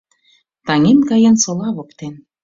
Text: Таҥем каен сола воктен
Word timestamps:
Таҥем 0.67 0.99
каен 1.09 1.35
сола 1.43 1.69
воктен 1.77 2.13